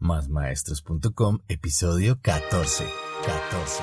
Másmaestros.com, 0.00 1.40
episodio 1.48 2.20
14. 2.22 2.84
14. 3.26 3.82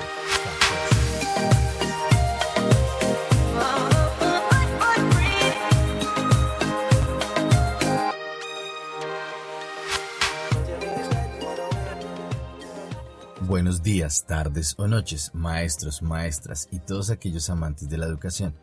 Buenos 13.42 13.82
días, 13.82 14.24
tardes 14.24 14.74
o 14.78 14.88
noches, 14.88 15.32
maestros, 15.34 16.00
maestras 16.00 16.66
y 16.72 16.78
todos 16.78 17.10
aquellos 17.10 17.50
amantes 17.50 17.90
de 17.90 17.98
la 17.98 18.06
educación. 18.06 18.54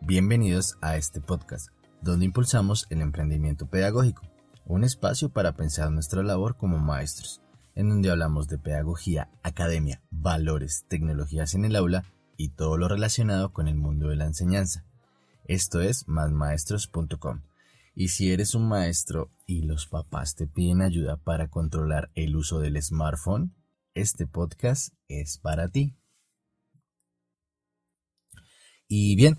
Bienvenidos 0.00 0.78
a 0.80 0.96
este 0.96 1.20
podcast, 1.20 1.68
donde 2.00 2.24
impulsamos 2.24 2.86
el 2.88 3.02
emprendimiento 3.02 3.66
pedagógico 3.66 4.31
un 4.64 4.84
espacio 4.84 5.28
para 5.30 5.52
pensar 5.52 5.90
nuestra 5.90 6.22
labor 6.22 6.56
como 6.56 6.78
maestros, 6.78 7.40
en 7.74 7.88
donde 7.88 8.10
hablamos 8.10 8.48
de 8.48 8.58
pedagogía, 8.58 9.30
academia, 9.42 10.02
valores, 10.10 10.84
tecnologías 10.88 11.54
en 11.54 11.64
el 11.64 11.76
aula 11.76 12.04
y 12.36 12.50
todo 12.50 12.76
lo 12.76 12.88
relacionado 12.88 13.52
con 13.52 13.68
el 13.68 13.76
mundo 13.76 14.08
de 14.08 14.16
la 14.16 14.26
enseñanza. 14.26 14.84
Esto 15.44 15.80
es 15.80 16.08
másmaestros.com. 16.08 17.42
Y 17.94 18.08
si 18.08 18.32
eres 18.32 18.54
un 18.54 18.68
maestro 18.68 19.30
y 19.46 19.62
los 19.62 19.86
papás 19.86 20.34
te 20.34 20.46
piden 20.46 20.80
ayuda 20.80 21.18
para 21.18 21.48
controlar 21.48 22.10
el 22.14 22.36
uso 22.36 22.58
del 22.58 22.80
smartphone, 22.82 23.54
este 23.94 24.26
podcast 24.26 24.94
es 25.08 25.38
para 25.38 25.68
ti. 25.68 25.94
Y 28.88 29.16
bien, 29.16 29.38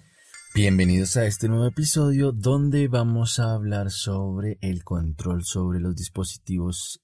Bienvenidos 0.56 1.18
a 1.18 1.26
este 1.26 1.50
nuevo 1.50 1.66
episodio 1.66 2.32
donde 2.32 2.88
vamos 2.88 3.40
a 3.40 3.56
hablar 3.56 3.90
sobre 3.90 4.60
el 4.62 4.84
control 4.84 5.44
sobre 5.44 5.80
los 5.80 5.96
dispositivos 5.96 7.04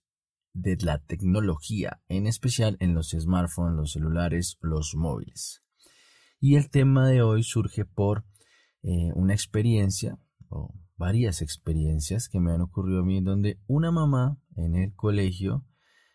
de 0.53 0.77
la 0.81 0.99
tecnología, 0.99 1.99
en 2.09 2.27
especial 2.27 2.77
en 2.79 2.93
los 2.93 3.09
smartphones, 3.09 3.75
los 3.75 3.93
celulares, 3.93 4.59
los 4.61 4.93
móviles. 4.95 5.63
Y 6.39 6.57
el 6.57 6.69
tema 6.69 7.09
de 7.09 7.23
hoy 7.23 7.41
surge 7.41 7.85
por 7.85 8.23
eh, 8.83 9.11
una 9.15 9.33
experiencia 9.33 10.19
o 10.49 10.75
varias 10.95 11.41
experiencias 11.41 12.29
que 12.29 12.39
me 12.39 12.51
han 12.51 12.61
ocurrido 12.61 12.99
a 12.99 13.03
mí 13.03 13.19
donde 13.19 13.59
una 13.65 13.89
mamá 13.89 14.39
en 14.57 14.75
el 14.75 14.93
colegio 14.93 15.65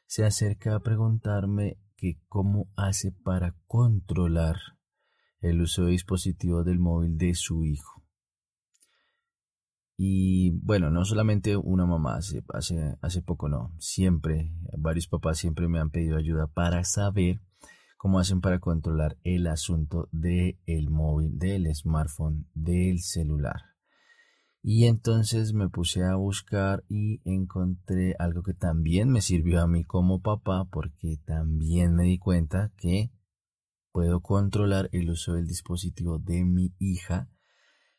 se 0.06 0.24
acerca 0.24 0.76
a 0.76 0.84
preguntarme 0.84 1.80
que 1.96 2.20
cómo 2.28 2.70
hace 2.76 3.10
para 3.10 3.56
controlar 3.66 4.54
el 5.44 5.60
uso 5.60 5.84
de 5.84 5.92
dispositivos 5.92 6.64
del 6.64 6.78
móvil 6.78 7.18
de 7.18 7.34
su 7.34 7.64
hijo. 7.64 8.02
Y 9.96 10.50
bueno, 10.62 10.90
no 10.90 11.04
solamente 11.04 11.56
una 11.56 11.86
mamá, 11.86 12.16
hace, 12.16 12.42
hace, 13.00 13.22
poco 13.22 13.48
no, 13.48 13.74
siempre, 13.78 14.50
varios 14.76 15.06
papás 15.06 15.38
siempre 15.38 15.68
me 15.68 15.78
han 15.78 15.90
pedido 15.90 16.16
ayuda 16.16 16.48
para 16.48 16.82
saber 16.82 17.40
cómo 17.96 18.18
hacen 18.18 18.40
para 18.40 18.58
controlar 18.58 19.16
el 19.22 19.46
asunto 19.46 20.08
del 20.10 20.90
móvil, 20.90 21.38
del 21.38 21.72
smartphone, 21.74 22.48
del 22.54 23.00
celular. 23.00 23.74
Y 24.62 24.86
entonces 24.86 25.52
me 25.52 25.68
puse 25.68 26.02
a 26.04 26.16
buscar 26.16 26.84
y 26.88 27.20
encontré 27.24 28.16
algo 28.18 28.42
que 28.42 28.54
también 28.54 29.10
me 29.10 29.20
sirvió 29.20 29.60
a 29.60 29.66
mí 29.66 29.84
como 29.84 30.22
papá 30.22 30.64
porque 30.64 31.18
también 31.26 31.94
me 31.94 32.04
di 32.04 32.18
cuenta 32.18 32.72
que 32.78 33.10
puedo 33.94 34.22
controlar 34.22 34.90
el 34.90 35.08
uso 35.08 35.34
del 35.34 35.46
dispositivo 35.46 36.18
de 36.18 36.44
mi 36.44 36.74
hija 36.80 37.30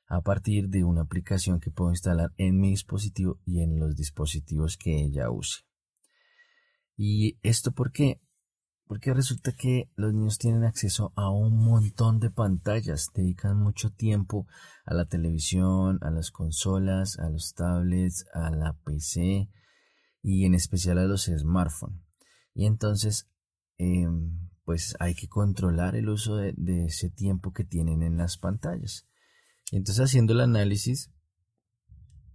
a 0.08 0.20
partir 0.20 0.68
de 0.68 0.84
una 0.84 1.04
aplicación 1.04 1.62
que 1.62 1.72
puedo 1.72 1.90
instalar 1.92 2.34
en 2.36 2.60
mi 2.60 2.72
dispositivo 2.72 3.40
y 3.46 3.62
en 3.62 3.80
los 3.80 3.96
dispositivos 3.96 4.76
que 4.76 5.02
ella 5.02 5.30
use. 5.32 5.62
¿Y 6.98 7.40
esto 7.44 7.72
por 7.72 7.94
qué? 7.94 8.20
Porque 8.88 9.14
resulta 9.14 9.54
que 9.54 9.90
los 9.96 10.14
niños 10.14 10.38
tienen 10.38 10.66
acceso 10.66 11.14
a 11.16 11.30
un 11.30 11.64
montón 11.64 12.20
de 12.20 12.30
pantallas, 12.30 13.12
dedican 13.14 13.58
mucho 13.58 13.90
tiempo 13.90 14.48
a 14.86 14.94
la 14.94 15.06
televisión, 15.06 16.00
a 16.02 16.12
las 16.12 16.30
consolas, 16.30 17.20
a 17.20 17.30
los 17.30 17.54
tablets, 17.54 18.26
a 18.34 18.50
la 18.50 18.74
PC 18.84 19.50
y 20.22 20.44
en 20.44 20.56
especial 20.56 20.98
a 20.98 21.06
los 21.06 21.24
smartphones. 21.24 22.02
Y 22.54 22.66
entonces 22.66 23.30
em, 23.78 24.50
pues 24.66 24.96
hay 25.00 25.14
que 25.14 25.30
controlar 25.30 25.96
el 25.96 26.10
uso 26.10 26.36
de, 26.36 26.54
ese 26.86 27.10
tiempo 27.10 27.54
que 27.54 27.64
tienen 27.64 28.02
en 28.02 28.18
las 28.18 28.38
pantallas. 28.38 29.08
Entonces 29.72 30.04
haciendo 30.04 30.34
el 30.34 30.42
análisis 30.42 31.12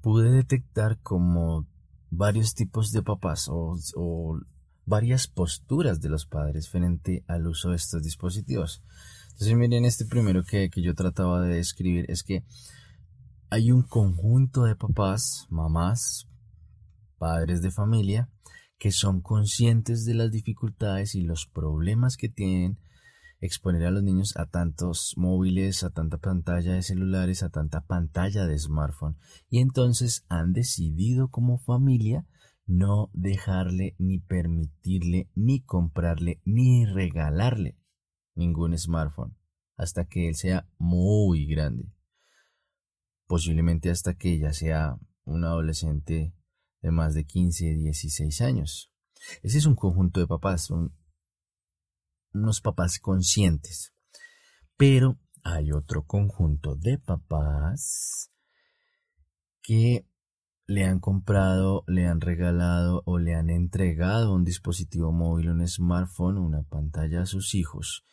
pude 0.01 0.31
detectar 0.31 1.01
como 1.03 1.69
varios 2.09 2.55
tipos 2.55 2.93
de 2.93 3.03
papás 3.03 3.49
o, 3.51 4.41
varias 4.87 5.29
posturas 5.29 6.01
de 6.01 6.09
los 6.09 6.27
padres 6.27 6.69
frente 6.69 7.25
al 7.29 7.47
uso 7.47 7.71
de 7.71 7.77
estos 7.77 8.03
dispositivos. 8.03 8.83
Entonces 9.33 9.57
miren 9.57 9.85
este 9.85 10.05
primero 10.05 10.43
que, 10.43 10.69
que 10.69 10.83
yo 10.83 10.95
trataba 10.95 11.43
de 11.43 11.57
describir 11.57 12.07
es 12.09 12.25
que 12.25 12.45
hay 13.51 13.71
un 13.71 13.83
conjunto 13.83 14.65
de 14.65 14.75
papás, 14.75 15.47
mamás, 15.49 16.29
padres 17.19 17.63
de 17.63 17.71
familia 17.71 18.29
que 18.81 18.93
son 18.93 19.21
conscientes 19.21 20.07
de 20.07 20.15
las 20.15 20.33
dificultades 20.33 21.15
y 21.15 21.21
los 21.21 21.47
problemas 21.47 22.17
que 22.17 22.31
tienen 22.31 22.79
exponer 23.43 23.85
a 23.85 23.91
los 23.91 24.03
niños 24.03 24.35
a 24.39 24.47
tantos 24.47 25.13
móviles, 25.19 25.85
a 25.85 25.91
tanta 25.91 26.17
pantalla 26.17 26.73
de 26.73 26.83
celulares, 26.83 27.43
a 27.43 27.51
tanta 27.51 27.83
pantalla 27.83 28.47
de 28.47 28.59
smartphone. 28.59 29.19
Y 29.51 29.59
entonces 29.59 30.25
han 30.31 30.55
decidido 30.55 31.29
como 31.29 31.59
familia 31.59 32.27
no 32.67 33.11
dejarle 33.13 33.97
ni 33.99 34.19
permitirle 34.19 35.29
ni 35.35 35.61
comprarle 35.61 36.41
ni 36.47 36.87
regalarle 36.87 37.77
ningún 38.35 38.77
smartphone 38.79 39.37
hasta 39.77 40.07
que 40.07 40.29
él 40.29 40.37
sea 40.37 40.67
muy 40.79 41.45
grande. 41.45 41.93
Posiblemente 43.27 43.91
hasta 43.91 44.15
que 44.15 44.33
ella 44.33 44.55
sea 44.55 44.97
un 45.25 45.45
adolescente 45.45 46.33
de 46.83 46.91
más 46.91 47.15
de 47.15 47.25
15, 47.25 47.75
16 47.75 48.41
años. 48.41 48.93
Ese 49.43 49.59
es 49.59 49.67
un 49.67 49.75
conjunto 49.75 50.21
de 50.21 50.27
papás, 50.27 50.71
unos 52.33 52.61
papás 52.61 52.99
conscientes. 52.99 53.93
Pero 54.77 55.19
hay 55.43 55.73
otro 55.73 56.05
conjunto 56.05 56.77
de 56.77 56.99
papás 56.99 58.31
que 59.63 60.07
le 60.67 60.85
han 60.85 61.01
comprado, 61.01 61.85
le 61.87 62.07
han 62.07 62.21
regalado 62.21 63.03
o 63.05 63.19
le 63.19 63.35
han 63.35 63.51
entregado 63.51 64.35
un 64.35 64.45
dispositivo 64.45 65.13
móvil, 65.13 65.51
un 65.51 65.67
smartphone, 65.67 66.39
una 66.39 66.63
pantalla 66.63 67.23
a 67.23 67.27
sus 67.27 67.55
hijos 67.55 68.05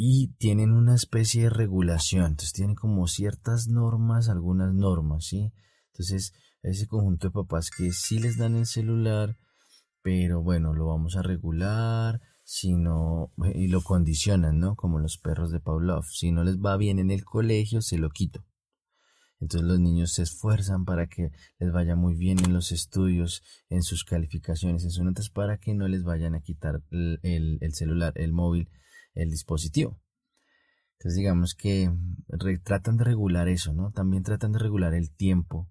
y 0.00 0.28
tienen 0.38 0.72
una 0.72 0.94
especie 0.94 1.42
de 1.42 1.50
regulación, 1.50 2.26
entonces 2.26 2.52
tienen 2.52 2.76
como 2.76 3.08
ciertas 3.08 3.66
normas, 3.66 4.28
algunas 4.28 4.72
normas, 4.72 5.24
¿sí? 5.24 5.52
Entonces, 5.88 6.32
ese 6.62 6.86
conjunto 6.86 7.28
de 7.28 7.32
papás 7.32 7.70
que 7.70 7.92
sí 7.92 8.18
les 8.18 8.36
dan 8.36 8.56
el 8.56 8.66
celular, 8.66 9.36
pero 10.02 10.42
bueno, 10.42 10.74
lo 10.74 10.86
vamos 10.86 11.16
a 11.16 11.22
regular, 11.22 12.20
sino, 12.44 13.32
y 13.54 13.68
lo 13.68 13.82
condicionan, 13.82 14.58
¿no? 14.58 14.74
Como 14.74 14.98
los 14.98 15.18
perros 15.18 15.50
de 15.50 15.60
Pavlov. 15.60 16.04
Si 16.04 16.32
no 16.32 16.44
les 16.44 16.58
va 16.58 16.76
bien 16.76 16.98
en 16.98 17.10
el 17.10 17.24
colegio, 17.24 17.82
se 17.82 17.98
lo 17.98 18.10
quito. 18.10 18.44
Entonces 19.40 19.68
los 19.68 19.78
niños 19.78 20.14
se 20.14 20.22
esfuerzan 20.22 20.84
para 20.84 21.06
que 21.06 21.30
les 21.58 21.72
vaya 21.72 21.94
muy 21.94 22.14
bien 22.14 22.38
en 22.44 22.52
los 22.52 22.72
estudios, 22.72 23.42
en 23.68 23.82
sus 23.82 24.04
calificaciones, 24.04 24.82
en 24.82 24.90
sus 24.90 25.04
notas, 25.04 25.30
para 25.30 25.58
que 25.58 25.74
no 25.74 25.86
les 25.86 26.02
vayan 26.02 26.34
a 26.34 26.40
quitar 26.40 26.82
el, 26.90 27.58
el 27.60 27.74
celular, 27.74 28.12
el 28.16 28.32
móvil, 28.32 28.68
el 29.14 29.30
dispositivo. 29.30 30.00
Entonces 30.94 31.18
digamos 31.18 31.54
que 31.54 31.92
tratan 32.64 32.96
de 32.96 33.04
regular 33.04 33.46
eso, 33.46 33.72
¿no? 33.72 33.92
También 33.92 34.24
tratan 34.24 34.50
de 34.52 34.58
regular 34.58 34.94
el 34.94 35.14
tiempo 35.14 35.68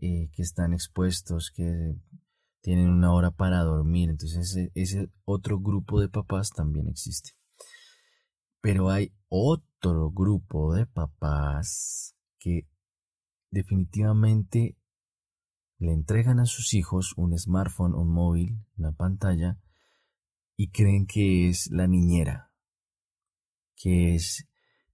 eh, 0.00 0.30
que 0.32 0.42
están 0.42 0.72
expuestos, 0.72 1.50
que 1.54 1.96
tienen 2.60 2.90
una 2.90 3.12
hora 3.12 3.30
para 3.30 3.62
dormir. 3.62 4.10
Entonces 4.10 4.50
ese, 4.50 4.72
ese 4.74 5.10
otro 5.24 5.58
grupo 5.60 6.00
de 6.00 6.08
papás 6.08 6.50
también 6.50 6.88
existe. 6.88 7.30
Pero 8.60 8.90
hay 8.90 9.12
otro 9.28 10.10
grupo 10.10 10.74
de 10.74 10.86
papás 10.86 12.14
que 12.38 12.68
definitivamente 13.50 14.76
le 15.78 15.92
entregan 15.92 16.40
a 16.40 16.46
sus 16.46 16.74
hijos 16.74 17.14
un 17.16 17.36
smartphone, 17.38 17.94
un 17.94 18.10
móvil, 18.10 18.64
una 18.76 18.92
pantalla 18.92 19.58
y 20.56 20.70
creen 20.70 21.06
que 21.06 21.48
es 21.48 21.70
la 21.70 21.86
niñera, 21.86 22.52
que 23.76 24.14
es 24.14 24.46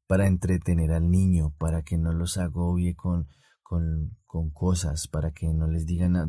para 0.06 0.28
entretener 0.28 0.92
al 0.92 1.10
niño, 1.10 1.52
para 1.58 1.82
que 1.82 1.98
no 1.98 2.12
los 2.12 2.38
agobie 2.38 2.94
con 2.94 3.26
con, 3.68 4.16
con 4.26 4.50
cosas 4.50 5.08
para 5.08 5.32
que 5.32 5.52
no 5.52 5.66
les 5.66 5.86
digan 5.86 6.12
nada. 6.12 6.28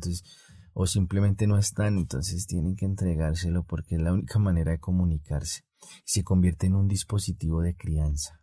o 0.74 0.88
simplemente 0.88 1.46
no 1.46 1.58
están, 1.58 1.98
entonces 1.98 2.48
tienen 2.48 2.76
que 2.76 2.86
entregárselo 2.86 3.64
porque 3.64 3.96
es 3.96 4.02
la 4.02 4.14
única 4.14 4.40
manera 4.40 4.72
de 4.72 4.80
comunicarse. 4.80 5.62
Se 6.04 6.24
convierte 6.24 6.66
en 6.66 6.76
un 6.76 6.88
dispositivo 6.88 7.62
de 7.62 7.76
crianza. 7.76 8.40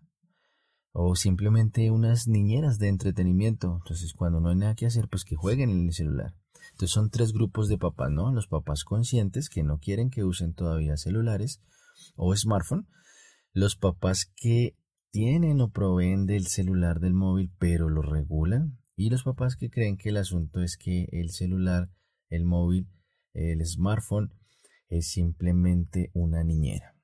o 0.97 1.17
simplemente 1.17 1.91
unas 1.91 2.29
niñeras 2.29 2.79
de 2.79 2.87
entretenimiento. 2.87 3.79
Entonces, 3.83 4.13
cuando 4.15 4.41
no 4.41 4.51
hay 4.51 4.57
nada 4.57 4.77
que 4.77 4.87
hacer, 4.87 5.09
pues 5.09 5.25
que 5.25 5.35
jueguen 5.35 5.71
en 5.71 5.87
el 5.87 5.93
celular. 5.93 6.37
Entonces 6.71 6.93
son 6.93 7.11
tres 7.11 7.33
grupos 7.33 7.69
de 7.69 7.79
papás, 7.79 8.13
¿no? 8.13 8.33
Los 8.33 8.47
papás 8.47 8.85
conscientes 8.85 9.49
que 9.49 9.65
no 9.65 9.79
quieren 9.79 10.09
que 10.09 10.23
usen 10.23 10.55
todavía 10.55 10.97
celulares 10.97 11.61
o 12.15 12.35
smartphone. 12.37 12.87
Los 13.53 13.75
papás 13.75 14.31
que 14.37 14.77
tienen 15.11 15.61
o 15.61 15.71
proveen 15.71 16.27
del 16.27 16.47
celular 16.47 17.01
del 17.01 17.15
móvil 17.15 17.53
pero 17.59 17.89
lo 17.89 18.03
regulan. 18.03 18.79
Y 18.97 19.11
los 19.11 19.25
papás 19.25 19.57
que 19.57 19.71
creen 19.71 19.97
que 19.97 20.11
el 20.11 20.17
asunto 20.17 20.63
es 20.63 20.77
que 20.77 21.09
el 21.13 21.31
celular, 21.31 21.91
el 22.29 22.45
móvil, 22.45 22.89
el 23.33 23.65
smartphone 23.67 24.33
es 24.89 25.11
simplemente 25.11 26.11
una 26.15 26.45
niñera. 26.45 26.95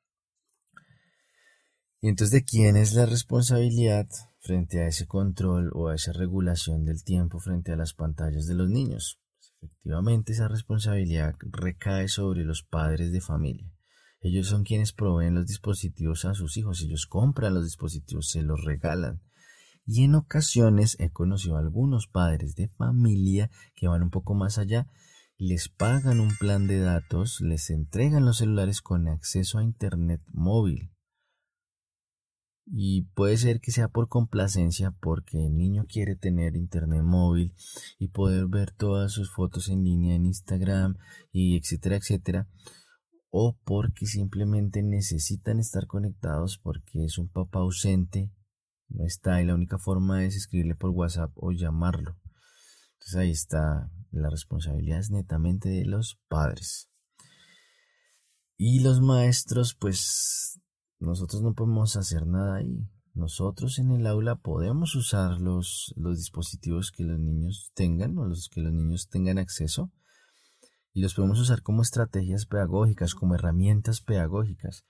Y 2.01 2.09
entonces, 2.09 2.33
¿de 2.33 2.45
quién 2.45 2.77
es 2.77 2.95
la 2.95 3.05
responsabilidad 3.05 4.09
frente 4.39 4.81
a 4.81 4.87
ese 4.87 5.07
control 5.07 5.71
o 5.75 5.89
a 5.89 5.95
esa 5.95 6.13
regulación 6.13 6.85
del 6.85 7.05
tiempo 7.05 7.41
frente 7.41 7.73
a 7.73 7.77
las 7.77 7.93
pantallas 7.93 8.47
de 8.47 8.55
los 8.55 8.71
niños? 8.71 9.21
Pues, 9.37 9.53
efectivamente, 9.61 10.33
esa 10.33 10.49
responsabilidad 10.49 11.35
recae 11.41 12.09
sobre 12.09 12.45
los 12.45 12.63
padres 12.63 13.13
de 13.13 13.21
familia. 13.21 13.71
Ellos 14.23 14.47
son 14.49 14.65
quienes 14.65 14.93
proveen 14.93 15.35
los 15.35 15.47
dispositivos 15.47 16.25
a 16.25 16.35
sus 16.35 16.57
hijos, 16.57 16.81
ellos 16.83 17.07
compran 17.07 17.55
los 17.55 17.65
dispositivos, 17.65 18.31
se 18.31 18.43
los 18.43 18.65
regalan. 18.65 19.21
Y 19.93 20.05
en 20.05 20.15
ocasiones 20.15 20.97
he 21.01 21.11
conocido 21.11 21.57
a 21.57 21.59
algunos 21.59 22.07
padres 22.07 22.55
de 22.55 22.69
familia 22.69 23.51
que 23.75 23.89
van 23.89 24.05
un 24.05 24.11
poco 24.11 24.35
más 24.35 24.57
allá, 24.57 24.87
les 25.37 25.69
pagan 25.69 26.21
un 26.21 26.31
plan 26.37 26.69
de 26.69 26.79
datos, 26.79 27.41
les 27.41 27.71
entregan 27.71 28.25
los 28.25 28.39
celulares 28.39 28.83
con 28.83 29.09
acceso 29.09 29.59
a 29.59 29.65
Internet 29.65 30.23
móvil 30.33 30.93
y 32.73 33.03
puede 33.15 33.37
ser 33.37 33.61
que 33.61 33.73
sea 33.73 33.89
por 33.89 34.09
complacencia 34.09 34.93
porque 34.93 35.45
el 35.45 35.57
niño 35.57 35.87
quiere 35.89 36.15
tener 36.15 36.55
internet 36.55 37.03
móvil 37.03 37.53
y 37.99 38.09
poder 38.09 38.47
ver 38.47 38.71
todas 38.71 39.11
sus 39.11 39.33
fotos 39.33 39.69
en 39.71 39.83
línea 39.83 40.15
en 40.15 40.27
Instagram 40.27 40.97
y 41.33 41.57
etcétera, 41.57 41.97
etcétera. 41.97 42.49
O 43.29 43.59
porque 43.65 44.07
simplemente 44.07 44.85
necesitan 44.85 45.59
estar 45.59 45.89
conectados 45.89 46.59
porque 46.63 47.05
es 47.05 47.19
un 47.19 47.29
papá 47.29 47.59
ausente, 47.59 48.31
no 48.91 49.05
está 49.05 49.41
y 49.41 49.47
la 49.47 49.55
única 49.55 49.79
forma 49.79 50.25
es 50.25 50.37
escribirle 50.37 50.75
por 50.75 50.91
WhatsApp 50.91 51.33
o 51.37 51.53
llamarlo. 51.53 52.17
Entonces 52.95 53.17
ahí 53.17 53.31
está, 53.31 53.91
la 54.11 54.29
responsabilidad 54.29 54.99
es 54.99 55.11
netamente 55.11 55.69
de 55.69 55.87
los 55.87 56.19
padres. 56.29 56.91
Y 58.57 58.81
los 58.81 59.01
maestros 59.01 59.75
pues 59.75 60.61
nosotros 60.99 61.43
no 61.43 61.55
podemos 61.55 61.97
hacer 61.97 62.27
nada 62.27 62.57
ahí. 62.57 62.87
Nosotros 63.15 63.79
en 63.79 63.91
el 63.91 64.07
aula 64.07 64.37
podemos 64.37 64.95
usar 64.95 65.41
los, 65.41 65.95
los 65.97 66.19
dispositivos 66.19 66.93
que 66.93 67.05
los 67.05 67.19
niños 67.19 67.73
tengan 67.75 68.19
o 68.19 68.27
los 68.27 68.49
que 68.49 68.61
los 68.61 68.73
niños 68.73 69.09
tengan 69.09 69.39
acceso 69.39 69.91
y 70.93 71.01
los 71.01 71.15
podemos 71.15 71.39
usar 71.39 71.63
como 71.63 71.83
estrategias 71.83 72.47
pedagógicas, 72.47 73.15
como 73.15 73.35
herramientas 73.35 74.01
pedagógicas, 74.01 74.85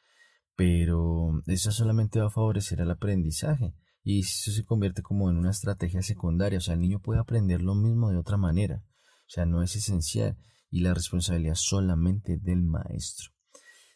pero 0.56 1.42
eso 1.46 1.72
solamente 1.72 2.20
va 2.20 2.26
a 2.26 2.30
favorecer 2.30 2.80
al 2.80 2.90
aprendizaje 2.90 3.74
y 4.02 4.20
eso 4.20 4.50
se 4.50 4.64
convierte 4.64 5.02
como 5.02 5.30
en 5.30 5.36
una 5.36 5.50
estrategia 5.50 6.02
secundaria, 6.02 6.58
o 6.58 6.60
sea, 6.60 6.74
el 6.74 6.80
niño 6.80 7.00
puede 7.00 7.20
aprender 7.20 7.62
lo 7.62 7.74
mismo 7.74 8.10
de 8.10 8.18
otra 8.18 8.36
manera, 8.36 8.84
o 8.84 9.28
sea, 9.28 9.46
no 9.46 9.62
es 9.62 9.76
esencial 9.76 10.36
y 10.70 10.80
la 10.80 10.94
responsabilidad 10.94 11.56
solamente 11.56 12.38
del 12.38 12.62
maestro. 12.62 13.30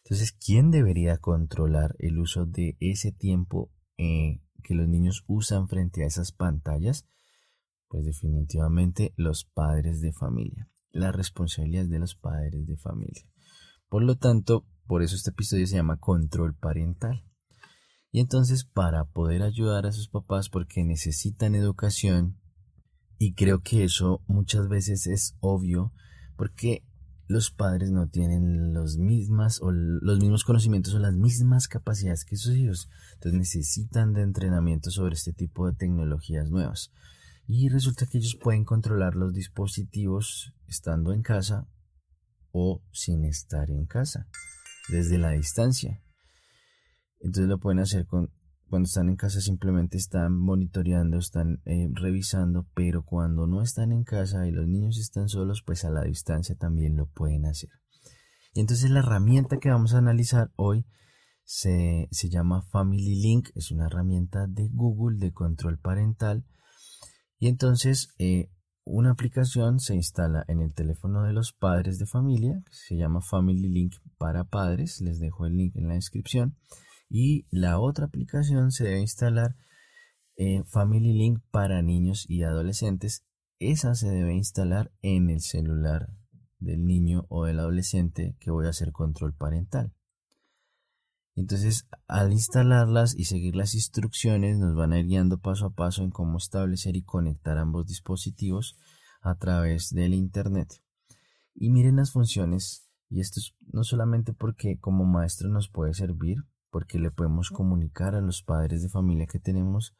Entonces, 0.03 0.33
¿quién 0.33 0.69
debería 0.69 1.17
controlar 1.17 1.95
el 1.97 2.19
uso 2.19 2.45
de 2.45 2.77
ese 2.79 3.11
tiempo 3.11 3.71
eh, 3.97 4.41
que 4.63 4.75
los 4.75 4.87
niños 4.87 5.23
usan 5.25 5.67
frente 5.67 6.03
a 6.03 6.07
esas 6.07 6.31
pantallas? 6.31 7.07
Pues 7.87 8.05
definitivamente 8.05 9.13
los 9.15 9.45
padres 9.45 10.01
de 10.01 10.11
familia. 10.11 10.69
La 10.91 11.11
responsabilidad 11.11 11.85
es 11.85 11.89
de 11.89 11.99
los 11.99 12.15
padres 12.15 12.67
de 12.67 12.77
familia. 12.77 13.27
Por 13.89 14.03
lo 14.03 14.15
tanto, 14.17 14.67
por 14.85 15.01
eso 15.01 15.15
este 15.15 15.31
episodio 15.31 15.65
se 15.65 15.75
llama 15.75 15.97
control 15.97 16.55
parental. 16.55 17.25
Y 18.15 18.21
entonces, 18.21 18.63
para 18.63 19.03
poder 19.03 19.43
ayudar 19.43 19.85
a 19.85 19.91
sus 19.91 20.07
papás 20.07 20.47
porque 20.47 20.85
necesitan 20.85 21.53
educación, 21.53 22.39
y 23.17 23.33
creo 23.33 23.59
que 23.59 23.83
eso 23.83 24.21
muchas 24.25 24.69
veces 24.69 25.05
es 25.05 25.35
obvio, 25.41 25.91
porque 26.37 26.85
los 27.27 27.51
padres 27.51 27.91
no 27.91 28.07
tienen 28.07 28.73
los 28.73 28.95
mismas 28.95 29.61
o 29.61 29.69
los 29.73 30.19
mismos 30.19 30.45
conocimientos 30.45 30.93
o 30.93 30.99
las 30.99 31.13
mismas 31.13 31.67
capacidades 31.67 32.23
que 32.23 32.37
sus 32.37 32.55
hijos. 32.55 32.89
Entonces 33.15 33.37
necesitan 33.37 34.13
de 34.13 34.21
entrenamiento 34.21 34.91
sobre 34.91 35.15
este 35.15 35.33
tipo 35.33 35.67
de 35.67 35.75
tecnologías 35.75 36.49
nuevas. 36.49 36.93
Y 37.47 37.67
resulta 37.67 38.05
que 38.05 38.19
ellos 38.19 38.37
pueden 38.41 38.63
controlar 38.63 39.15
los 39.15 39.33
dispositivos 39.33 40.53
estando 40.69 41.11
en 41.11 41.21
casa 41.21 41.67
o 42.53 42.81
sin 42.93 43.25
estar 43.25 43.69
en 43.69 43.85
casa, 43.85 44.29
desde 44.87 45.17
la 45.17 45.31
distancia. 45.31 46.01
Entonces 47.25 47.49
lo 47.49 47.57
pueden 47.57 47.79
hacer 47.79 48.05
con 48.05 48.29
cuando 48.69 48.87
están 48.87 49.09
en 49.09 49.15
casa 49.15 49.41
simplemente 49.41 49.97
están 49.97 50.33
monitoreando, 50.37 51.17
están 51.17 51.61
eh, 51.65 51.87
revisando, 51.93 52.67
pero 52.73 53.03
cuando 53.03 53.47
no 53.47 53.61
están 53.61 53.91
en 53.91 54.03
casa 54.03 54.47
y 54.47 54.51
los 54.51 54.67
niños 54.67 54.97
están 54.97 55.29
solos, 55.29 55.61
pues 55.63 55.85
a 55.85 55.91
la 55.91 56.03
distancia 56.03 56.55
también 56.55 56.95
lo 56.95 57.07
pueden 57.07 57.45
hacer. 57.45 57.69
Y 58.53 58.61
entonces 58.61 58.89
la 58.89 58.99
herramienta 58.99 59.57
que 59.57 59.69
vamos 59.69 59.93
a 59.93 59.99
analizar 59.99 60.51
hoy 60.55 60.85
se, 61.43 62.07
llama 62.11 62.63
Family 62.63 63.21
Link, 63.21 63.49
es 63.55 63.71
una 63.71 63.85
herramienta 63.85 64.47
de 64.47 64.67
Google 64.71 65.19
de 65.19 65.31
control 65.31 65.77
parental. 65.77 66.45
Y 67.37 67.47
entonces 67.47 68.09
eh, 68.17 68.49
una 68.83 69.11
aplicación 69.11 69.79
se 69.79 69.95
instala 69.95 70.43
en 70.47 70.61
el 70.61 70.73
teléfono 70.73 71.23
de 71.23 71.33
los 71.33 71.53
padres 71.53 71.99
de 71.99 72.07
familia, 72.07 72.63
se 72.71 72.97
llama 72.97 73.21
Family 73.21 73.69
Link 73.69 73.95
para 74.17 74.43
padres, 74.43 75.01
les 75.01 75.19
dejo 75.19 75.45
el 75.45 75.55
link 75.55 75.75
en 75.75 75.87
la 75.87 75.95
descripción 75.95 76.57
y 77.09 77.45
la 77.49 77.79
otra 77.79 78.05
aplicación 78.05 78.71
se 78.71 78.85
debe 78.85 79.01
instalar 79.01 79.55
en 80.35 80.65
Family 80.65 81.13
Link 81.13 81.41
para 81.51 81.81
niños 81.81 82.25
y 82.29 82.43
adolescentes. 82.43 83.25
Esa 83.59 83.95
se 83.95 84.09
debe 84.09 84.33
instalar 84.33 84.91
en 85.01 85.29
el 85.29 85.41
celular 85.41 86.09
del 86.59 86.83
niño 86.85 87.25
o 87.29 87.45
del 87.45 87.59
adolescente 87.59 88.35
que 88.39 88.51
voy 88.51 88.65
a 88.65 88.69
hacer 88.69 88.91
control 88.91 89.33
parental. 89.33 89.93
Entonces, 91.35 91.85
al 92.07 92.31
instalarlas 92.31 93.13
y 93.15 93.25
seguir 93.25 93.55
las 93.55 93.75
instrucciones, 93.75 94.57
nos 94.57 94.73
van 94.73 94.93
a 94.93 94.99
ir 94.99 95.05
guiando 95.05 95.37
paso 95.37 95.65
a 95.65 95.73
paso 95.73 96.03
en 96.03 96.11
cómo 96.11 96.37
establecer 96.37 96.95
y 96.95 97.03
conectar 97.03 97.57
ambos 97.57 97.85
dispositivos 97.87 98.77
a 99.21 99.35
través 99.35 99.89
del 99.89 100.13
Internet. 100.13 100.81
Y 101.53 101.71
miren 101.71 101.97
las 101.97 102.11
funciones, 102.11 102.89
y 103.09 103.19
esto 103.19 103.39
es 103.41 103.53
no 103.73 103.83
solamente 103.83 104.33
porque 104.33 104.79
como 104.79 105.03
maestro 105.03 105.49
nos 105.49 105.69
puede 105.69 105.93
servir, 105.93 106.37
porque 106.75 106.99
le 106.99 107.09
podemos 107.09 107.51
comunicar 107.51 108.15
a 108.15 108.19
los 108.19 108.43
padres 108.43 108.81
de 108.81 108.89
familia 108.89 109.27
que 109.27 109.39
tenemos 109.39 109.95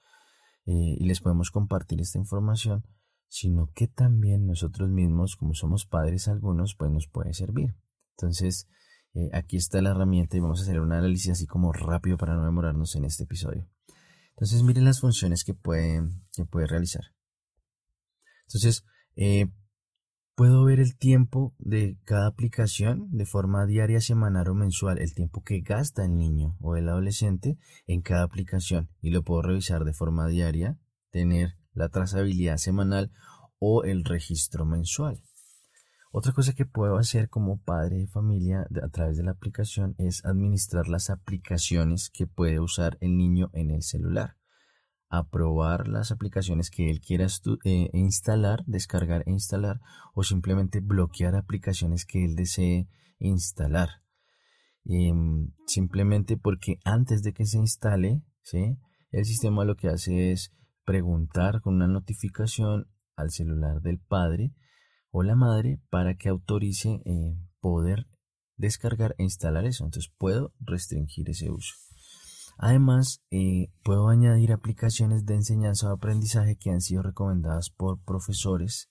eh, 0.65 0.98
y 1.00 1.05
les 1.05 1.22
podemos 1.22 1.50
compartir 1.50 2.01
esta 2.01 2.17
información, 2.17 2.86
sino 3.29 3.72
que 3.74 3.88
también 3.88 4.46
nosotros 4.46 4.89
mismos, 4.89 5.38
como 5.38 5.53
somos 5.53 5.86
padres 5.86 6.27
algunos, 6.27 6.75
pues 6.75 6.91
nos 6.91 7.08
puede 7.08 7.34
servir. 7.34 7.77
Entonces, 8.17 8.67
eh, 9.13 9.29
aquí 9.32 9.55
está 9.55 9.82
la 9.82 9.91
herramienta 9.91 10.36
y 10.36 10.41
vamos 10.41 10.60
a 10.60 10.63
hacer 10.63 10.82
un 10.82 10.91
análisis 10.91 11.32
así 11.32 11.46
como 11.46 11.72
rápido 11.72 12.17
para 12.17 12.36
no 12.36 12.44
demorarnos 12.44 12.94
en 12.98 13.05
este 13.05 13.24
episodio. 13.24 13.70
Entonces, 14.32 14.62
miren 14.62 14.84
las 14.84 15.00
funciones 15.00 15.46
que 15.46 15.53
puede, 15.53 16.03
que 16.34 16.44
puede 16.44 16.67
realizar. 16.67 17.05
Entonces, 18.48 18.84
eh, 19.15 19.48
Puedo 20.35 20.65
ver 20.65 20.81
el 20.81 20.97
tiempo 20.97 21.55
de 21.59 21.97
cada 22.03 22.27
aplicación 22.27 23.07
de 23.09 23.25
forma 23.25 23.65
diaria, 23.65 24.01
semanal 24.01 24.49
o 24.49 24.53
mensual, 24.53 24.99
el 24.99 25.13
tiempo 25.13 25.45
que 25.45 25.61
gasta 25.61 26.03
el 26.03 26.17
niño 26.17 26.57
o 26.59 26.75
el 26.75 26.89
adolescente 26.89 27.57
en 27.87 28.01
cada 28.01 28.23
aplicación 28.23 28.89
y 29.01 29.11
lo 29.11 29.23
puedo 29.23 29.43
revisar 29.43 29.85
de 29.85 29.93
forma 29.93 30.27
diaria, 30.27 30.77
tener 31.09 31.55
la 31.73 31.87
trazabilidad 31.87 32.57
semanal 32.57 33.13
o 33.59 33.85
el 33.85 34.03
registro 34.03 34.65
mensual. 34.65 35.21
Otra 36.11 36.33
cosa 36.33 36.51
que 36.51 36.65
puedo 36.65 36.97
hacer 36.97 37.29
como 37.29 37.61
padre 37.61 37.99
de 37.99 38.07
familia 38.07 38.67
a 38.83 38.89
través 38.89 39.15
de 39.15 39.23
la 39.23 39.31
aplicación 39.31 39.95
es 39.99 40.25
administrar 40.25 40.89
las 40.89 41.09
aplicaciones 41.09 42.09
que 42.09 42.27
puede 42.27 42.59
usar 42.59 42.97
el 42.99 43.15
niño 43.15 43.51
en 43.53 43.71
el 43.71 43.83
celular 43.83 44.35
aprobar 45.17 45.88
las 45.88 46.12
aplicaciones 46.12 46.69
que 46.69 46.89
él 46.89 47.01
quiera 47.01 47.27
eh, 47.63 47.89
instalar, 47.93 48.63
descargar 48.65 49.24
e 49.25 49.31
instalar 49.31 49.81
o 50.13 50.24
simplemente 50.24 50.79
bloquear 50.79 51.36
aplicaciones 51.36 52.05
que 52.05 52.25
él 52.25 52.36
desee 52.36 52.88
instalar. 53.19 54.01
Em, 54.86 55.51
simplemente 55.65 56.38
porque 56.38 56.79
antes 56.84 57.24
de 57.24 57.34
que 57.34 57.45
se 57.45 57.57
instale, 57.57 58.22
el 59.12 59.25
sistema 59.25 59.65
lo 59.65 59.75
que 59.75 59.89
hace 59.89 60.31
es 60.31 60.51
preguntar 60.86 61.62
con 61.62 61.75
una 61.75 61.88
notificación 61.88 62.88
al 63.15 63.31
celular 63.31 63.81
del 63.81 64.00
padre 64.00 64.53
o 65.10 65.24
la 65.24 65.36
madre 65.36 65.79
para 65.89 66.15
que 66.15 66.29
autorice 66.29 67.01
eh, 67.05 67.36
poder 67.60 68.07
descargar 68.57 69.15
e 69.17 69.24
instalar 69.24 69.65
eso. 69.65 69.86
Entonces 69.86 70.12
puedo 70.17 70.53
restringir 70.60 71.29
ese 71.29 71.50
uso. 71.50 71.84
Además, 72.57 73.21
eh, 73.31 73.71
puedo 73.83 74.07
añadir 74.09 74.53
aplicaciones 74.53 75.25
de 75.25 75.35
enseñanza 75.35 75.89
o 75.89 75.93
aprendizaje 75.93 76.55
que 76.55 76.71
han 76.71 76.81
sido 76.81 77.01
recomendadas 77.01 77.69
por 77.69 78.00
profesores, 78.03 78.89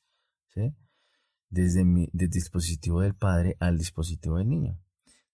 desde, 1.51 1.81
el 1.81 2.31
dispositivo 2.31 3.01
del 3.01 3.15
padre 3.15 3.57
al 3.61 3.79
dispositivo 3.79 4.39
del 4.39 4.49
niño. 4.49 4.79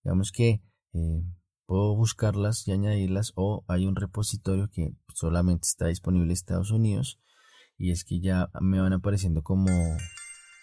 Digamos 0.05 0.33
que 0.33 0.63
eh, 0.93 1.25
puedo 1.67 1.95
buscarlas 1.97 2.67
y 2.69 2.73
añadirlas 2.73 3.33
o 3.35 3.65
hay 3.69 3.87
un 3.87 3.97
repositorio 3.97 4.69
que 4.71 4.95
solamente 5.15 5.67
está 5.67 5.87
disponible 5.87 6.27
en 6.27 6.33
Estados 6.33 6.71
Unidos 6.71 7.21
y 7.77 7.91
es 7.91 8.05
que 8.05 8.21
ya 8.21 8.51
me 8.61 8.81
van 8.81 8.93
apareciendo 8.93 9.43
como 9.43 9.71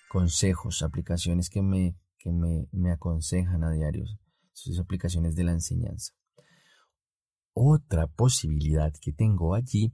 consejos, 0.10 0.84
aplicaciones 0.84 1.50
que 1.50 1.62
me, 1.62 1.98
que 2.18 2.32
me, 2.32 2.68
me 2.72 2.92
aconsejan 2.92 3.64
a 3.64 3.72
diario, 3.72 4.06
son 4.54 4.80
aplicaciones 4.80 5.36
de 5.36 5.44
la 5.44 5.52
enseñanza. 5.52 6.14
Otra 7.60 8.06
posibilidad 8.06 8.94
que 9.02 9.12
tengo 9.12 9.56
allí 9.56 9.92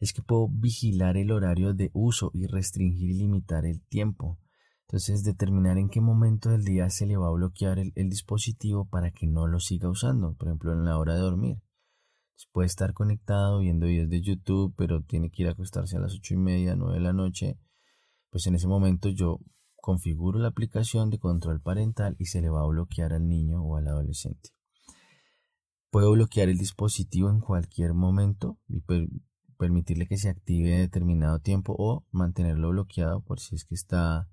es 0.00 0.12
que 0.12 0.20
puedo 0.20 0.48
vigilar 0.48 1.16
el 1.16 1.30
horario 1.30 1.72
de 1.72 1.90
uso 1.94 2.30
y 2.34 2.46
restringir 2.46 3.08
y 3.08 3.14
limitar 3.14 3.64
el 3.64 3.80
tiempo. 3.80 4.38
Entonces, 4.82 5.24
determinar 5.24 5.78
en 5.78 5.88
qué 5.88 6.02
momento 6.02 6.50
del 6.50 6.62
día 6.62 6.90
se 6.90 7.06
le 7.06 7.16
va 7.16 7.28
a 7.28 7.32
bloquear 7.32 7.78
el, 7.78 8.10
dispositivo 8.10 8.86
para 8.86 9.12
que 9.12 9.26
no 9.26 9.46
lo 9.46 9.60
siga 9.60 9.88
usando, 9.88 10.34
por 10.34 10.48
ejemplo, 10.48 10.74
en 10.74 10.84
la 10.84 10.98
hora 10.98 11.14
de 11.14 11.20
dormir. 11.20 11.62
puede 12.52 12.66
estar 12.66 12.92
conectado 12.92 13.60
viendo 13.60 13.86
videos 13.86 14.10
de 14.10 14.20
YouTube, 14.20 14.74
pero 14.76 15.00
tiene 15.00 15.30
que 15.30 15.44
ir 15.44 15.48
a 15.48 15.52
acostarse 15.52 15.96
a 15.96 16.00
las 16.00 16.12
ocho 16.12 16.34
y 16.34 16.36
media, 16.36 16.76
nueve 16.76 16.96
de 16.96 17.00
la 17.00 17.14
noche. 17.14 17.58
Pues 18.28 18.46
en 18.46 18.56
ese 18.56 18.68
momento 18.68 19.08
yo 19.08 19.40
configuro 19.76 20.38
la 20.38 20.48
aplicación 20.48 21.08
de 21.08 21.18
control 21.18 21.62
parental 21.62 22.14
y 22.18 22.26
se 22.26 22.42
le 22.42 22.50
va 22.50 22.60
a 22.60 22.66
bloquear 22.66 23.14
al 23.14 23.26
niño 23.26 23.62
o 23.62 23.78
al 23.78 23.88
adolescente. 23.88 24.55
Puedo 25.90 26.12
bloquear 26.12 26.48
el 26.48 26.58
dispositivo 26.58 27.30
en 27.30 27.40
cualquier 27.40 27.94
momento 27.94 28.58
y 28.68 28.82
permitirle 29.58 30.06
que 30.06 30.18
se 30.18 30.28
active 30.28 30.78
determinado 30.78 31.38
tiempo 31.38 31.74
o 31.78 32.04
mantenerlo 32.10 32.70
bloqueado 32.70 33.20
por 33.22 33.40
si 33.40 33.54
es 33.54 33.64
que 33.64 33.74
está 33.74 34.28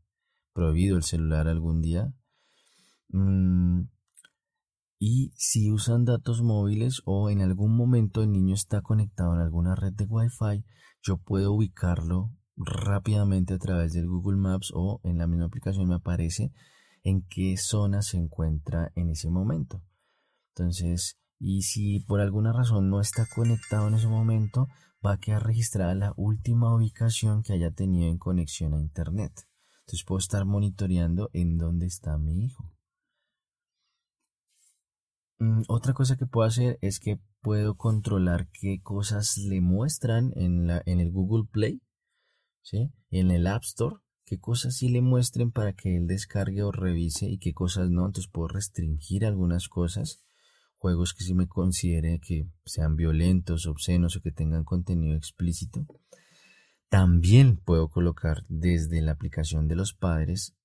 prohibido 0.54 0.98
el 0.98 1.04
celular 1.04 1.48
algún 1.48 1.82
día. 1.82 2.14
Mm, 3.10 3.84
y 5.00 5.34
si 5.36 5.72
usan 5.72 6.06
datos 6.06 6.42
móviles 6.42 7.02
o 7.06 7.30
en 7.30 7.42
algún 7.42 7.76
momento 7.76 8.24
el 8.24 8.32
niño 8.32 8.54
está 8.54 8.82
conectado 8.82 9.34
en 9.36 9.42
alguna 9.42 9.76
red 9.76 9.94
de 9.94 10.06
Wi-Fi, 10.06 10.64
yo 11.02 11.18
puedo 11.18 11.54
ubicarlo 11.54 12.32
rápidamente 12.56 13.54
a 13.54 13.58
través 13.58 13.94
del 13.94 14.08
Google 14.08 14.38
Maps 14.38 14.72
o 14.74 15.02
en 15.04 15.18
la 15.18 15.28
misma 15.28 15.46
aplicación 15.46 15.88
me 15.88 15.96
aparece 15.96 16.54
en 17.04 17.24
qué 17.24 17.58
zona 17.58 18.02
se 18.02 18.18
encuentra 18.18 18.92
en 18.96 19.10
ese 19.10 19.30
momento. 19.30 19.84
Entonces, 20.56 21.20
y 21.44 21.64
si 21.64 22.00
por 22.00 22.22
alguna 22.22 22.54
razón 22.54 22.90
no 22.90 23.02
está 23.02 23.26
conectado 23.26 23.90
en 23.90 23.96
ese 23.96 24.08
momento, 24.08 24.70
va 25.06 25.14
a 25.14 25.20
quedar 25.20 25.46
registrada 25.46 25.94
la 25.94 26.14
última 26.16 26.74
ubicación 26.74 27.44
que 27.44 27.52
haya 27.52 27.70
tenido 27.70 28.10
en 28.10 28.18
conexión 28.18 28.74
a 28.74 28.80
Internet. 28.80 29.34
Entonces 29.82 30.06
puedo 30.06 30.20
estar 30.20 30.46
monitoreando 30.46 31.30
en 31.34 31.58
dónde 31.58 31.86
está 31.86 32.18
mi 32.18 32.46
hijo. 32.46 32.72
Mm, 35.40 35.64
otra 35.68 35.94
cosa 35.94 36.16
que 36.16 36.26
puedo 36.26 36.48
hacer 36.48 36.80
es 36.82 37.02
que 37.02 37.20
puedo 37.42 37.76
controlar 37.76 38.48
qué 38.54 38.80
cosas 38.82 39.38
le 39.38 39.60
muestran 39.60 40.32
en, 40.38 40.68
la, 40.68 40.82
en 40.86 41.02
el 41.02 41.12
Google 41.12 41.50
Play, 41.52 41.82
¿sí? 42.62 42.94
en 43.10 43.32
el 43.32 43.48
App 43.48 43.64
Store, 43.64 43.98
qué 44.26 44.40
cosas 44.40 44.78
sí 44.78 44.88
le 44.88 45.02
muestren 45.02 45.52
para 45.52 45.74
que 45.74 45.98
él 45.98 46.08
descargue 46.08 46.64
o 46.64 46.72
revise 46.72 47.26
y 47.26 47.38
qué 47.38 47.52
cosas 47.54 47.90
no. 47.90 48.06
Entonces 48.06 48.32
puedo 48.32 48.48
restringir 48.48 49.26
algunas 49.26 49.68
cosas 49.68 50.24
juegos 50.84 51.14
que 51.14 51.24
sí 51.24 51.34
me 51.34 51.48
considere 51.48 52.20
que 52.20 52.46
sean 52.66 52.98
violentos, 52.98 53.68
obscenos 53.68 54.18
o 54.18 54.22
que 54.22 54.34
tengan 54.34 54.66
contenido 54.66 55.16
explícito. 55.16 55.88
También 56.90 57.56
puedo 57.56 57.88
colocar 57.88 58.44
desde 58.50 59.02
la 59.02 59.14
aplicación 59.14 59.70
de 59.70 59.78
los 59.78 59.94
padres 59.94 60.58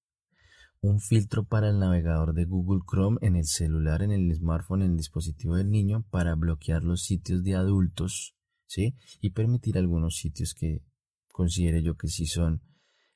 un 0.81 0.99
filtro 0.99 1.45
para 1.45 1.69
el 1.69 1.79
navegador 1.79 2.35
de 2.35 2.47
Google 2.47 2.83
Chrome 2.85 3.19
en 3.21 3.37
el 3.37 3.45
celular, 3.45 4.03
en 4.03 4.11
el 4.11 4.35
smartphone, 4.35 4.83
en 4.83 4.91
el 4.91 4.97
dispositivo 4.97 5.55
del 5.55 5.71
niño 5.71 6.05
para 6.11 6.35
bloquear 6.35 6.83
los 6.83 7.05
sitios 7.05 7.45
de 7.45 7.55
adultos, 7.55 8.35
¿sí? 8.67 8.97
Y 9.21 9.31
permitir 9.31 9.79
algunos 9.79 10.17
sitios 10.17 10.53
que 10.53 10.83
considere 11.31 11.81
yo 11.81 11.97
que 11.97 12.09
sí 12.09 12.27
son 12.27 12.61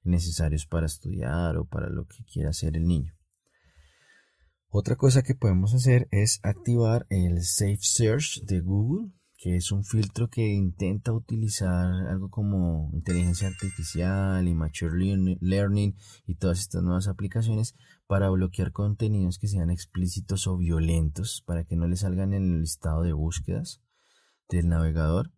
necesarios 0.04 0.66
para 0.66 0.86
estudiar 0.86 1.56
o 1.56 1.64
para 1.64 1.90
lo 1.90 2.06
que 2.06 2.22
quiera 2.32 2.50
hacer 2.50 2.76
el 2.76 2.86
niño. 2.86 3.12
Otra 4.74 4.96
cosa 4.96 5.22
que 5.22 5.34
podemos 5.34 5.74
hacer 5.74 6.08
es 6.12 6.40
activar 6.42 7.06
el 7.10 7.42
Safe 7.42 7.76
Search 7.82 8.40
de 8.46 8.60
Google, 8.60 9.12
que 9.36 9.56
es 9.56 9.70
un 9.70 9.84
filtro 9.84 10.30
que 10.30 10.48
intenta 10.48 11.12
utilizar 11.12 11.92
algo 12.08 12.30
como 12.30 12.88
inteligencia 12.94 13.48
artificial 13.48 14.48
y 14.48 14.54
machine 14.54 15.36
learning 15.42 15.94
y 16.24 16.36
todas 16.36 16.60
estas 16.60 16.82
nuevas 16.82 17.06
aplicaciones 17.06 17.74
para 18.06 18.30
bloquear 18.30 18.72
contenidos 18.72 19.38
que 19.38 19.46
sean 19.46 19.68
explícitos 19.68 20.46
o 20.46 20.56
violentos 20.56 21.42
para 21.44 21.64
que 21.64 21.76
no 21.76 21.86
le 21.86 21.96
salgan 21.96 22.32
en 22.32 22.54
el 22.54 22.60
listado 22.62 23.02
de 23.02 23.12
búsquedas 23.12 23.82
del 24.48 24.70
navegador. 24.70 25.32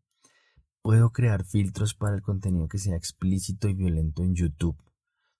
Puedo 0.80 1.10
crear 1.10 1.44
filtros 1.44 1.94
para 1.94 2.14
el 2.14 2.22
contenido 2.22 2.68
que 2.68 2.78
sea 2.78 2.94
explícito 2.94 3.68
y 3.68 3.74
violento 3.74 4.22
en 4.22 4.36
YouTube. 4.36 4.80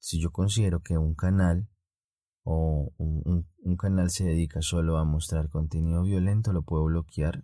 Si 0.01 0.21
yo 0.21 0.33
considero 0.33 0.83
que 0.83 0.99
un 0.99 1.15
canal 1.15 1.69
o 2.45 2.93
un, 2.99 3.47
canal 3.77 4.11
se 4.11 4.25
dedica 4.25 4.63
solo 4.63 4.99
a 4.99 5.05
mostrar 5.05 5.49
contenido 5.49 6.03
violento, 6.05 6.53
lo 6.53 6.63
puedo 6.63 6.85
bloquear, 6.85 7.43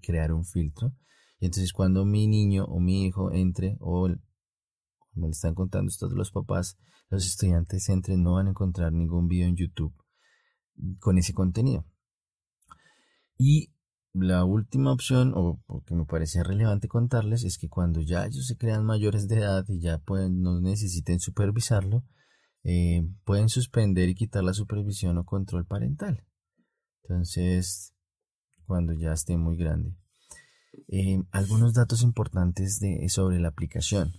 crear 0.00 0.32
un 0.32 0.44
filtro. 0.44 0.92
Y 1.40 1.46
entonces 1.46 1.72
cuando 1.72 2.04
mi 2.04 2.26
niño 2.26 2.64
o 2.64 2.78
mi 2.78 3.04
hijo 3.04 3.32
entre, 3.32 3.76
o 3.80 4.08
como 5.14 5.26
le 5.26 5.32
están 5.32 5.54
contando 5.54 5.88
estos 5.88 6.12
los 6.12 6.30
papás, 6.30 6.76
los 7.08 7.26
estudiantes 7.26 7.88
entren, 7.88 8.22
no 8.22 8.34
van 8.34 8.48
a 8.48 8.50
encontrar 8.50 8.92
ningún 8.92 9.28
video 9.28 9.48
en 9.48 9.56
YouTube 9.56 9.94
con 10.98 11.18
ese 11.18 11.32
contenido. 11.32 11.86
Y 13.38 13.72
la 14.12 14.44
última 14.44 14.92
opción, 14.92 15.32
o 15.34 15.60
que 15.86 15.94
me 15.94 16.04
parece 16.04 16.42
relevante 16.42 16.88
contarles, 16.88 17.44
es 17.44 17.58
que 17.58 17.68
cuando 17.68 18.00
ya 18.00 18.26
ellos 18.26 18.46
se 18.46 18.56
crean 18.56 18.84
mayores 18.84 19.26
de 19.28 19.38
edad 19.38 19.64
y 19.68 19.80
ya 19.80 19.98
pueden, 19.98 20.42
no 20.42 20.60
necesiten 20.60 21.18
supervisarlo, 21.18 22.04
eh, 22.64 23.02
pueden 23.24 23.48
suspender 23.48 24.08
y 24.08 24.14
quitar 24.14 24.44
la 24.44 24.54
supervisión 24.54 25.18
o 25.18 25.24
control 25.24 25.66
parental. 25.66 26.24
Entonces, 27.02 27.94
cuando 28.66 28.92
ya 28.92 29.12
esté 29.12 29.36
muy 29.36 29.56
grande. 29.56 29.96
Eh, 30.88 31.22
algunos 31.30 31.74
datos 31.74 32.02
importantes 32.02 32.78
de, 32.80 33.08
sobre 33.08 33.40
la 33.40 33.48
aplicación. 33.48 34.12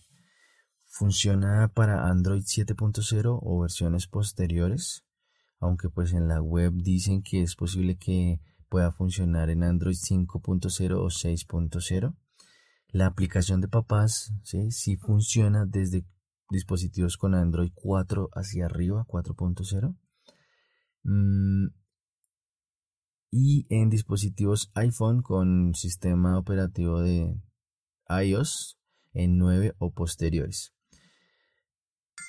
Funciona 0.85 1.71
para 1.73 2.07
Android 2.07 2.43
7.0 2.43 3.39
o 3.41 3.59
versiones 3.61 4.07
posteriores, 4.07 5.03
aunque 5.59 5.89
pues 5.89 6.13
en 6.13 6.27
la 6.27 6.41
web 6.41 6.73
dicen 6.75 7.23
que 7.23 7.41
es 7.41 7.55
posible 7.55 7.97
que 7.97 8.39
pueda 8.69 8.91
funcionar 8.91 9.49
en 9.49 9.63
Android 9.63 9.95
5.0 9.95 10.95
o 10.97 11.07
6.0. 11.07 12.15
La 12.89 13.07
aplicación 13.07 13.59
de 13.59 13.67
papás 13.67 14.33
¿sí? 14.43 14.69
sí 14.69 14.97
funciona 14.97 15.65
desde 15.65 16.05
dispositivos 16.53 17.17
con 17.17 17.35
Android 17.35 17.71
4 17.73 18.29
hacia 18.33 18.67
arriba, 18.67 19.05
4.0. 19.05 19.97
Mm, 21.03 21.67
y 23.31 23.65
en 23.69 23.89
dispositivos 23.89 24.71
iPhone 24.75 25.21
con 25.21 25.73
sistema 25.73 26.37
operativo 26.37 27.01
de 27.01 27.35
iOS 28.07 28.77
en 29.13 29.37
9 29.37 29.73
o 29.79 29.91
posteriores. 29.91 30.73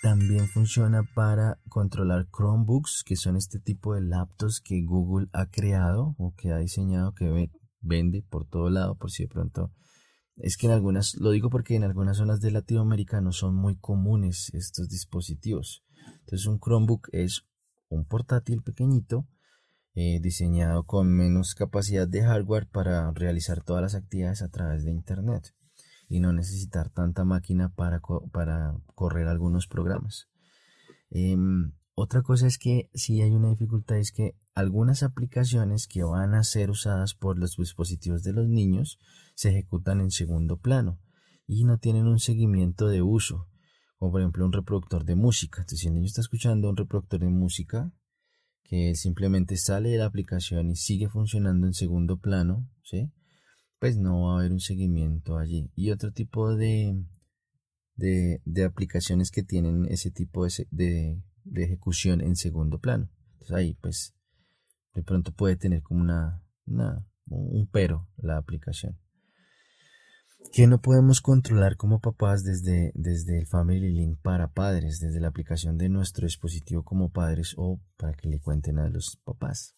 También 0.03 0.49
funciona 0.49 1.03
para 1.15 1.59
controlar 1.69 2.27
Chromebooks, 2.35 3.05
que 3.05 3.17
son 3.17 3.37
este 3.37 3.59
tipo 3.59 3.95
de 3.95 4.03
laptops 4.03 4.61
que 4.61 4.83
Google 4.83 5.29
ha 5.33 5.47
creado 5.47 6.15
o 6.19 6.35
que 6.35 6.53
ha 6.53 6.59
diseñado, 6.59 7.15
que 7.15 7.51
vende 7.81 8.23
por 8.23 8.47
todo 8.47 8.69
lado, 8.71 8.97
por 8.97 9.11
si 9.11 9.25
de 9.25 9.29
pronto 9.29 9.73
es 10.37 10.57
que 10.57 10.67
en 10.67 10.73
algunas, 10.73 11.15
lo 11.17 11.31
digo 11.31 11.51
porque 11.51 11.77
en 11.77 11.85
algunas 11.85 12.17
zonas 12.17 12.41
de 12.41 12.51
Latinoamérica 12.51 13.21
no 13.21 13.33
son 13.33 13.55
muy 13.55 13.77
comunes 13.77 14.51
estos 14.55 14.89
dispositivos. 14.89 15.85
Entonces 16.21 16.47
un 16.47 16.59
Chromebook 16.59 17.09
es 17.13 17.47
un 17.89 18.05
portátil 18.05 18.63
pequeñito 18.63 19.27
eh, 19.95 20.19
diseñado 20.21 20.85
con 20.85 21.09
menos 21.09 21.55
capacidad 21.55 22.09
de 22.09 22.23
hardware 22.23 22.69
para 22.69 23.13
realizar 23.13 23.63
todas 23.63 23.83
las 23.83 23.95
actividades 23.95 24.43
a 24.43 24.49
través 24.49 24.85
de 24.85 24.91
Internet 24.91 25.55
y 26.09 26.21
no 26.21 26.33
necesitar 26.33 26.91
tanta 26.91 27.25
máquina 27.25 27.73
para, 27.75 28.01
para 28.33 28.77
correr 28.95 29.29
algunos 29.29 29.67
programas. 29.69 30.29
Em, 31.11 31.73
otra 31.95 32.23
cosa 32.23 32.47
es 32.47 32.59
que 32.59 32.91
si 32.95 33.23
hay 33.23 33.31
una 33.31 33.51
dificultad 33.51 33.99
es 33.99 34.13
que 34.13 34.37
algunas 34.55 35.03
aplicaciones 35.03 35.87
que 35.87 36.03
van 36.03 36.35
a 36.35 36.45
ser 36.45 36.71
usadas 36.71 37.15
por 37.15 37.39
los 37.39 37.57
dispositivos 37.57 38.23
de 38.23 38.33
los 38.33 38.49
niños 38.49 38.99
se 39.35 39.51
ejecutan 39.51 40.01
en 40.01 40.11
segundo 40.11 40.59
plano 40.59 41.01
y 41.47 41.65
no 41.65 41.79
tienen 41.79 42.07
un 42.07 42.19
seguimiento 42.19 42.89
de 42.89 43.03
uso, 43.03 43.49
como 43.99 44.13
por 44.13 44.21
ejemplo 44.21 44.45
un 44.45 44.53
reproductor 44.53 45.05
de 45.05 45.15
música. 45.15 45.63
Entonces, 45.63 45.81
si 45.81 45.89
el 45.89 45.95
niño 45.95 46.07
está 46.07 46.21
escuchando 46.21 46.69
un 46.69 46.77
reproductor 46.77 47.21
de 47.21 47.29
música, 47.29 47.93
que 48.65 48.95
simplemente 48.95 49.57
sale 49.57 49.91
de 49.91 49.99
la 49.99 50.07
aplicación 50.07 50.71
y 50.71 50.77
sigue 50.77 51.09
funcionando 51.09 51.67
en 51.67 51.75
segundo 51.75 52.19
plano, 52.19 52.69
¿sí? 52.83 53.13
pues 53.85 53.99
no 53.99 54.23
va 54.23 54.33
a 54.33 54.39
haber 54.39 54.53
un 54.53 54.61
seguimiento 54.61 55.37
allí. 55.37 55.71
Y 55.77 55.91
otro 55.91 56.11
tipo 56.11 56.57
de, 56.57 57.05
de, 57.95 58.65
aplicaciones 58.65 59.31
que 59.31 59.43
tienen 59.43 59.85
ese 59.91 60.11
tipo 60.11 60.47
de, 60.71 61.23
de, 61.45 61.65
ejecución 61.65 62.21
en 62.21 62.37
segundo 62.37 62.79
plano. 62.79 63.11
Entonces 63.33 63.57
ahí 63.57 63.75
pues 63.81 64.15
de 64.95 65.03
pronto 65.03 65.33
puede 65.33 65.57
tener 65.57 65.83
como 65.83 66.01
una, 66.01 66.43
una 66.67 67.07
un 67.27 67.69
pero 67.71 68.09
la 68.17 68.37
aplicación 68.37 68.99
que 70.53 70.67
no 70.67 70.81
podemos 70.81 71.21
controlar 71.21 71.77
como 71.77 72.01
papás 72.01 72.45
desde, 72.45 72.93
desde 72.95 73.39
el 73.39 73.47
Family 73.47 73.91
Link 73.91 74.19
para 74.23 74.53
padres, 74.53 75.01
desde 75.01 75.21
la 75.21 75.29
aplicación 75.29 75.79
de 75.79 75.89
nuestro 75.89 76.27
dispositivo 76.27 76.85
como 76.85 77.11
padres 77.11 77.55
o 77.57 77.81
para 77.97 78.15
que 78.15 78.29
le 78.29 78.41
cuenten 78.41 78.79
a 78.79 78.89
los 78.89 79.19
papás. 79.25 79.75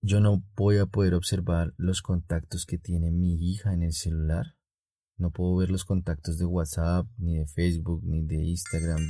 Yo 0.00 0.20
no 0.20 0.44
voy 0.56 0.78
a 0.78 0.86
poder 0.86 1.14
observar 1.14 1.74
los 1.76 2.02
contactos 2.02 2.66
que 2.66 2.78
tiene 2.78 3.10
mi 3.10 3.34
hija 3.34 3.72
en 3.72 3.82
el 3.82 3.92
celular. 3.92 4.54
No 5.18 5.30
puedo 5.32 5.56
ver 5.56 5.70
los 5.70 5.84
contactos 5.84 6.38
de 6.38 6.44
WhatsApp, 6.44 7.06
ni 7.18 7.38
de 7.38 7.46
Facebook, 7.46 8.02
ni 8.04 8.24
de 8.24 8.36
Instagram, 8.36 9.00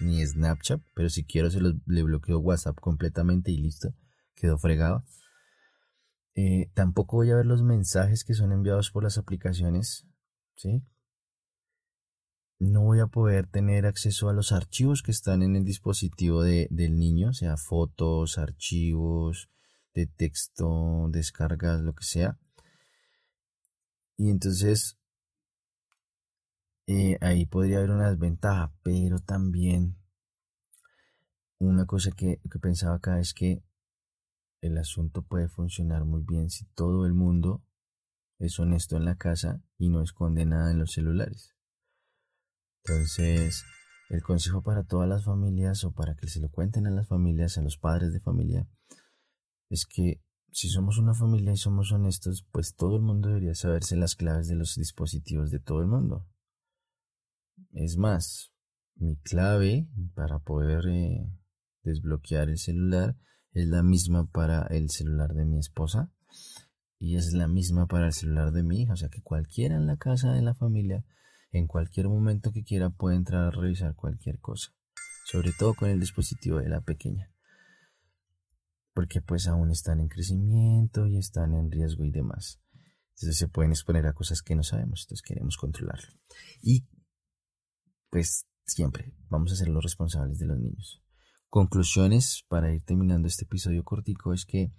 ni 0.00 0.20
de, 0.20 0.26
Snapchat. 0.26 0.80
Pero 0.94 1.10
si 1.10 1.24
quiero 1.24 1.50
se 1.50 1.60
los, 1.60 1.74
le 1.86 2.04
bloqueo 2.04 2.38
WhatsApp 2.38 2.78
completamente 2.80 3.50
y 3.50 3.58
listo. 3.58 3.92
Quedó 4.36 4.58
fregado. 4.58 5.04
Eh, 6.36 6.70
tampoco 6.74 7.16
voy 7.16 7.30
a 7.30 7.36
ver 7.36 7.46
los 7.46 7.62
mensajes 7.62 8.22
que 8.22 8.34
son 8.34 8.52
enviados 8.52 8.90
por 8.92 9.02
las 9.02 9.18
aplicaciones, 9.18 10.06
¿sí? 10.54 10.84
No 12.58 12.82
voy 12.82 13.00
a 13.00 13.06
poder 13.06 13.46
tener 13.48 13.86
acceso 13.86 14.28
a 14.28 14.32
los 14.32 14.52
archivos 14.52 15.02
que 15.02 15.10
están 15.10 15.42
en 15.42 15.56
el 15.56 15.64
dispositivo 15.64 16.42
de, 16.42 16.68
del 16.70 16.96
niño, 16.96 17.32
sea 17.32 17.56
fotos, 17.56 18.38
archivos 18.38 19.50
de 19.94 20.06
texto, 20.06 21.08
descargas, 21.10 21.80
lo 21.80 21.94
que 21.94 22.04
sea. 22.04 22.38
Y 24.16 24.30
entonces 24.30 24.98
eh, 26.86 27.18
ahí 27.20 27.46
podría 27.46 27.78
haber 27.78 27.90
una 27.90 28.10
desventaja, 28.10 28.72
pero 28.82 29.18
también 29.20 29.96
una 31.58 31.86
cosa 31.86 32.10
que, 32.12 32.40
que 32.50 32.58
pensaba 32.58 32.96
acá 32.96 33.18
es 33.18 33.34
que 33.34 33.62
el 34.60 34.78
asunto 34.78 35.22
puede 35.22 35.48
funcionar 35.48 36.04
muy 36.04 36.22
bien 36.22 36.50
si 36.50 36.64
todo 36.74 37.06
el 37.06 37.14
mundo 37.14 37.62
es 38.38 38.58
honesto 38.58 38.96
en 38.96 39.04
la 39.04 39.16
casa 39.16 39.62
y 39.78 39.88
no 39.88 40.02
esconde 40.02 40.44
nada 40.44 40.70
en 40.70 40.78
los 40.78 40.92
celulares. 40.92 41.54
Entonces, 42.84 43.64
el 44.10 44.22
consejo 44.22 44.62
para 44.62 44.84
todas 44.84 45.08
las 45.08 45.24
familias 45.24 45.82
o 45.84 45.92
para 45.92 46.14
que 46.14 46.28
se 46.28 46.40
lo 46.40 46.50
cuenten 46.50 46.86
a 46.86 46.90
las 46.90 47.08
familias, 47.08 47.58
a 47.58 47.62
los 47.62 47.78
padres 47.78 48.12
de 48.12 48.20
familia, 48.20 48.68
es 49.68 49.86
que 49.86 50.22
si 50.52 50.68
somos 50.68 50.98
una 50.98 51.14
familia 51.14 51.52
y 51.52 51.56
somos 51.56 51.90
honestos, 51.92 52.46
pues 52.52 52.76
todo 52.76 52.96
el 52.96 53.02
mundo 53.02 53.28
debería 53.28 53.54
saberse 53.54 53.96
las 53.96 54.14
claves 54.14 54.48
de 54.48 54.54
los 54.54 54.76
dispositivos 54.76 55.50
de 55.50 55.58
todo 55.58 55.80
el 55.80 55.88
mundo. 55.88 56.26
Es 57.76 57.98
más, 57.98 58.54
mi 58.94 59.16
clave 59.16 59.86
para 60.14 60.38
poder 60.38 60.86
eh, 60.88 61.30
desbloquear 61.82 62.48
el 62.48 62.56
celular 62.56 63.18
es 63.52 63.68
la 63.68 63.82
misma 63.82 64.30
para 64.30 64.62
el 64.68 64.88
celular 64.88 65.34
de 65.34 65.44
mi 65.44 65.58
esposa 65.58 66.10
y 66.98 67.16
es 67.16 67.34
la 67.34 67.48
misma 67.48 67.86
para 67.86 68.06
el 68.06 68.14
celular 68.14 68.52
de 68.52 68.62
mi 68.62 68.80
hija. 68.80 68.94
O 68.94 68.96
sea 68.96 69.10
que 69.10 69.20
cualquiera 69.20 69.76
en 69.76 69.86
la 69.86 69.98
casa 69.98 70.32
de 70.32 70.40
la 70.40 70.54
familia, 70.54 71.04
en 71.52 71.66
cualquier 71.66 72.08
momento 72.08 72.50
que 72.50 72.64
quiera, 72.64 72.88
puede 72.88 73.16
entrar 73.16 73.44
a 73.44 73.50
revisar 73.50 73.94
cualquier 73.94 74.40
cosa. 74.40 74.72
Sobre 75.26 75.52
todo 75.52 75.74
con 75.74 75.90
el 75.90 76.00
dispositivo 76.00 76.60
de 76.60 76.70
la 76.70 76.80
pequeña. 76.80 77.30
Porque 78.94 79.20
pues 79.20 79.48
aún 79.48 79.70
están 79.70 80.00
en 80.00 80.08
crecimiento 80.08 81.06
y 81.06 81.18
están 81.18 81.52
en 81.52 81.70
riesgo 81.70 82.06
y 82.06 82.10
demás. 82.10 82.58
Entonces 83.16 83.36
se 83.36 83.48
pueden 83.48 83.72
exponer 83.72 84.06
a 84.06 84.14
cosas 84.14 84.40
que 84.40 84.54
no 84.54 84.62
sabemos. 84.62 85.02
Entonces 85.02 85.22
queremos 85.22 85.58
controlarlo. 85.58 86.08
Y 86.62 86.86
pues 88.16 88.46
siempre 88.64 89.12
vamos 89.28 89.52
a 89.52 89.56
ser 89.56 89.68
los 89.68 89.84
responsables 89.84 90.38
de 90.38 90.46
los 90.46 90.58
niños. 90.58 91.02
Conclusiones 91.50 92.46
para 92.48 92.72
ir 92.72 92.82
terminando 92.82 93.28
este 93.28 93.44
episodio 93.44 93.84
cortico 93.84 94.32
es 94.32 94.46
que 94.46 94.72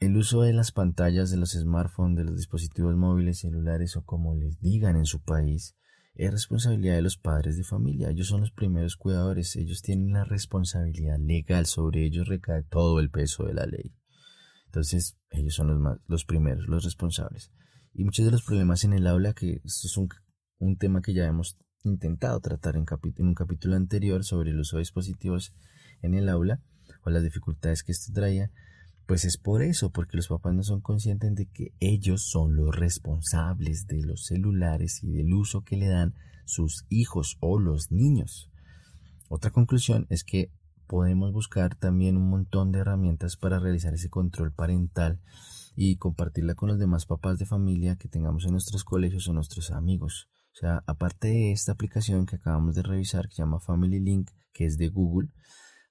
el 0.00 0.16
uso 0.16 0.40
de 0.40 0.54
las 0.54 0.72
pantallas 0.72 1.30
de 1.30 1.36
los 1.36 1.50
smartphones, 1.50 2.16
de 2.16 2.24
los 2.24 2.36
dispositivos 2.36 2.96
móviles, 2.96 3.40
celulares 3.40 3.94
o 3.98 4.06
como 4.06 4.34
les 4.34 4.58
digan 4.58 4.96
en 4.96 5.04
su 5.04 5.20
país, 5.20 5.76
es 6.14 6.30
responsabilidad 6.30 6.94
de 6.94 7.02
los 7.02 7.18
padres 7.18 7.58
de 7.58 7.64
familia. 7.64 8.08
Ellos 8.08 8.28
son 8.28 8.40
los 8.40 8.52
primeros 8.52 8.96
cuidadores, 8.96 9.54
ellos 9.56 9.82
tienen 9.82 10.14
la 10.14 10.24
responsabilidad 10.24 11.18
legal, 11.18 11.66
sobre 11.66 12.06
ellos 12.06 12.26
recae 12.26 12.62
todo 12.62 13.00
el 13.00 13.10
peso 13.10 13.44
de 13.44 13.52
la 13.52 13.66
ley. 13.66 13.94
Entonces, 14.64 15.18
ellos 15.28 15.54
son 15.54 15.84
los, 15.84 15.98
los 16.06 16.24
primeros, 16.24 16.68
los 16.68 16.84
responsables. 16.84 17.52
Y 17.92 18.04
muchos 18.04 18.24
de 18.24 18.32
los 18.32 18.44
problemas 18.44 18.84
en 18.84 18.94
el 18.94 19.06
aula, 19.06 19.34
que 19.34 19.60
esto 19.62 19.88
es 19.88 19.96
un, 19.98 20.08
un 20.56 20.78
tema 20.78 21.02
que 21.02 21.12
ya 21.12 21.26
hemos 21.26 21.58
intentado 21.88 22.40
tratar 22.40 22.76
en, 22.76 22.86
un 23.18 23.34
capítulo 23.34 23.76
anterior 23.76 24.24
sobre 24.24 24.50
el 24.50 24.60
uso 24.60 24.76
de 24.76 24.82
dispositivos 24.82 25.52
en 26.02 26.14
el 26.14 26.28
aula 26.28 26.60
o 27.02 27.10
las 27.10 27.22
dificultades 27.22 27.82
que 27.82 27.92
esto 27.92 28.12
traía, 28.12 28.50
pues 29.06 29.24
es 29.24 29.38
por 29.38 29.62
eso, 29.62 29.90
porque 29.90 30.16
los 30.16 30.28
papás 30.28 30.54
no 30.54 30.62
son 30.62 30.80
conscientes 30.80 31.34
de 31.34 31.46
que 31.46 31.72
ellos 31.80 32.28
son 32.28 32.54
los 32.54 32.74
responsables 32.76 33.86
de 33.86 34.02
los 34.02 34.26
celulares 34.26 35.02
y 35.02 35.10
del 35.10 35.32
uso 35.32 35.62
que 35.62 35.76
le 35.76 35.88
dan 35.88 36.14
sus 36.44 36.84
hijos 36.90 37.36
o 37.40 37.58
los 37.58 37.90
niños. 37.90 38.50
Otra 39.28 39.50
conclusión 39.50 40.06
es 40.10 40.24
que 40.24 40.50
podemos 40.86 41.32
buscar 41.32 41.74
también 41.74 42.16
un 42.16 42.28
montón 42.28 42.72
de 42.72 42.80
herramientas 42.80 43.36
para 43.36 43.58
realizar 43.58 43.94
ese 43.94 44.10
control 44.10 44.52
parental 44.52 45.20
y 45.76 45.96
compartirla 45.96 46.54
con 46.54 46.68
los 46.68 46.78
demás 46.78 47.06
papás 47.06 47.38
de 47.38 47.46
familia 47.46 47.96
que 47.96 48.08
tengamos 48.08 48.44
en 48.44 48.52
nuestros 48.52 48.84
colegios 48.84 49.28
o 49.28 49.32
nuestros 49.32 49.70
amigos. 49.70 50.28
O 50.58 50.60
sea, 50.60 50.82
aparte 50.88 51.28
de 51.28 51.52
esta 51.52 51.70
aplicación 51.70 52.26
que 52.26 52.34
acabamos 52.34 52.74
de 52.74 52.82
revisar 52.82 53.28
que 53.28 53.36
se 53.36 53.42
llama 53.42 53.60
Family 53.60 54.00
Link, 54.00 54.32
que 54.52 54.66
es 54.66 54.76
de 54.76 54.88
Google, 54.88 55.28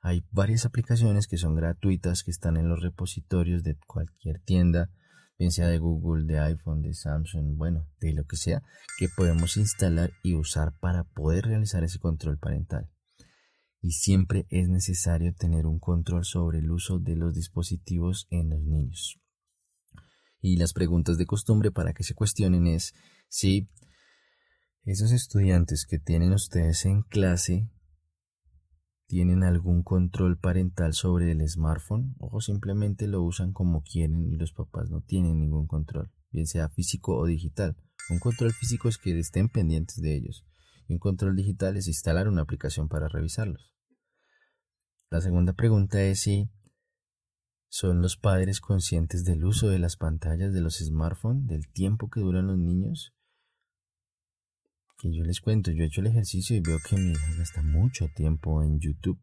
hay 0.01 0.25
varias 0.29 0.65
aplicaciones 0.65 1.25
que 1.27 1.37
son 1.37 1.55
gratuitas 1.55 2.21
que 2.21 2.31
están 2.31 2.57
en 2.57 2.67
los 2.67 2.81
repositorios 2.81 3.63
de 3.63 3.77
cualquier 3.87 4.41
tienda, 4.41 4.91
bien 5.39 5.51
sea 5.51 5.69
de 5.69 5.77
Google, 5.77 6.25
de 6.25 6.39
iPhone, 6.39 6.81
de 6.81 6.93
Samsung, 6.93 7.55
bueno, 7.55 7.87
de 8.01 8.11
lo 8.11 8.25
que 8.25 8.35
sea, 8.35 8.61
que 8.99 9.07
podemos 9.07 9.55
instalar 9.55 10.11
y 10.21 10.33
usar 10.33 10.77
para 10.81 11.05
poder 11.05 11.45
realizar 11.45 11.85
ese 11.85 11.99
control 11.99 12.37
parental. 12.37 12.89
Y 13.81 13.91
siempre 13.91 14.47
es 14.49 14.67
necesario 14.67 15.33
tener 15.33 15.65
un 15.65 15.79
control 15.79 16.25
sobre 16.25 16.59
el 16.59 16.71
uso 16.71 16.99
de 16.99 17.15
los 17.15 17.33
dispositivos 17.33 18.27
en 18.31 18.49
los 18.49 18.61
niños. 18.63 19.17
Y 20.41 20.57
las 20.57 20.73
preguntas 20.73 21.17
de 21.17 21.25
costumbre 21.25 21.71
para 21.71 21.93
que 21.93 22.03
se 22.03 22.15
cuestionen 22.15 22.67
es 22.67 22.93
si 23.29 23.69
esos 24.87 25.11
estudiantes 25.11 25.85
que 25.85 25.99
tienen 25.99 26.31
ustedes 26.31 26.85
en 26.85 27.01
clase 27.01 27.69
tienen 29.05 29.43
algún 29.43 29.83
control 29.83 30.39
parental 30.39 30.93
sobre 30.93 31.29
el 31.31 31.45
smartphone 31.45 32.15
o 32.19 32.39
simplemente 32.39 33.05
lo 33.07 33.21
usan 33.21 33.51
como 33.51 33.83
quieren 33.83 34.31
y 34.31 34.37
los 34.37 34.53
papás 34.53 34.89
no 34.89 35.01
tienen 35.01 35.39
ningún 35.39 35.67
control, 35.67 36.09
bien 36.31 36.47
sea 36.47 36.69
físico 36.69 37.17
o 37.17 37.25
digital. 37.25 37.75
Un 38.09 38.19
control 38.19 38.53
físico 38.53 38.87
es 38.87 38.97
que 38.97 39.19
estén 39.19 39.49
pendientes 39.49 39.99
de 40.01 40.15
ellos 40.15 40.45
y 40.87 40.93
un 40.93 40.99
control 40.99 41.35
digital 41.35 41.75
es 41.75 41.87
instalar 41.87 42.29
una 42.29 42.43
aplicación 42.43 42.87
para 42.87 43.09
revisarlos. 43.09 43.73
La 45.09 45.19
segunda 45.19 45.51
pregunta 45.51 46.01
es 46.01 46.21
si 46.21 46.49
son 47.67 48.01
los 48.01 48.15
padres 48.15 48.61
conscientes 48.61 49.25
del 49.25 49.43
uso 49.43 49.67
de 49.67 49.79
las 49.79 49.97
pantallas 49.97 50.53
de 50.53 50.61
los 50.61 50.77
smartphones, 50.77 51.45
del 51.45 51.67
tiempo 51.67 52.09
que 52.09 52.21
duran 52.21 52.47
los 52.47 52.57
niños 52.57 53.16
que 54.97 55.13
yo 55.13 55.23
les 55.23 55.41
cuento, 55.41 55.71
yo 55.71 55.83
he 55.83 55.87
hecho 55.87 56.01
el 56.01 56.07
ejercicio 56.07 56.55
y 56.55 56.61
veo 56.61 56.79
que 56.79 56.95
mi 56.95 57.11
hija 57.11 57.35
gasta 57.37 57.61
mucho 57.61 58.07
tiempo 58.15 58.63
en 58.63 58.79
YouTube. 58.79 59.19